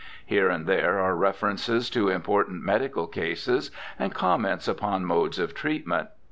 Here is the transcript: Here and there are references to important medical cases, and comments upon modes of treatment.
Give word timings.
Here 0.25 0.49
and 0.49 0.65
there 0.65 0.99
are 0.99 1.15
references 1.15 1.87
to 1.91 2.09
important 2.09 2.63
medical 2.63 3.05
cases, 3.05 3.69
and 3.99 4.15
comments 4.15 4.67
upon 4.67 5.05
modes 5.05 5.37
of 5.37 5.53
treatment. 5.53 6.09